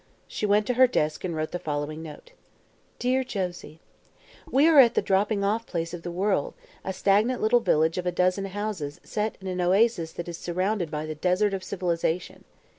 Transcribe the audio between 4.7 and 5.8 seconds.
at the dropping off